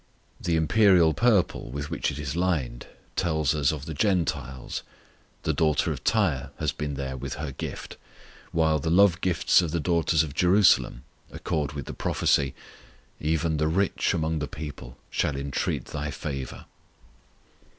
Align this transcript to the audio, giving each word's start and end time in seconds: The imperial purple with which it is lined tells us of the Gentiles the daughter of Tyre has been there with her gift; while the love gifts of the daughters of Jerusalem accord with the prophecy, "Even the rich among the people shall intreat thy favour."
The 0.39 0.55
imperial 0.55 1.13
purple 1.13 1.69
with 1.69 1.91
which 1.91 2.09
it 2.09 2.17
is 2.17 2.35
lined 2.35 2.87
tells 3.15 3.53
us 3.53 3.71
of 3.71 3.85
the 3.85 3.93
Gentiles 3.93 4.81
the 5.43 5.53
daughter 5.53 5.91
of 5.91 6.03
Tyre 6.03 6.49
has 6.57 6.71
been 6.71 6.95
there 6.95 7.15
with 7.15 7.35
her 7.35 7.51
gift; 7.51 7.97
while 8.51 8.79
the 8.79 8.89
love 8.89 9.21
gifts 9.21 9.61
of 9.61 9.69
the 9.69 9.79
daughters 9.79 10.23
of 10.23 10.33
Jerusalem 10.33 11.03
accord 11.31 11.73
with 11.73 11.85
the 11.85 11.93
prophecy, 11.93 12.55
"Even 13.19 13.57
the 13.57 13.67
rich 13.67 14.15
among 14.15 14.39
the 14.39 14.47
people 14.47 14.97
shall 15.11 15.35
intreat 15.35 15.85
thy 15.85 16.09
favour." 16.09 16.65